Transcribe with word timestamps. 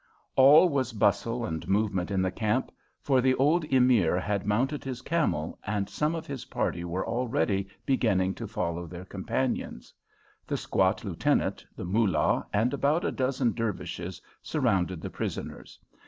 All 0.35 0.67
was 0.67 0.93
bustle 0.93 1.45
and 1.45 1.67
movement 1.67 2.09
in 2.09 2.23
the 2.23 2.31
camp, 2.31 2.71
for 3.03 3.21
the 3.21 3.35
old 3.35 3.65
Emir 3.65 4.19
had 4.19 4.47
mounted 4.47 4.83
his 4.83 5.03
camel, 5.03 5.59
and 5.63 5.87
some 5.87 6.15
of 6.15 6.25
his 6.25 6.45
party 6.45 6.83
were 6.83 7.05
already 7.05 7.67
beginning 7.85 8.33
to 8.33 8.47
follow 8.47 8.87
their 8.87 9.05
companions. 9.05 9.93
The 10.47 10.57
squat 10.57 11.03
lieutenant, 11.05 11.63
the 11.75 11.85
Moolah, 11.85 12.47
and 12.51 12.73
about 12.73 13.05
a 13.05 13.11
dozen 13.11 13.51
Dervishes 13.53 14.19
surrounded 14.41 15.01
the 15.01 15.11
prisoners. 15.11 15.77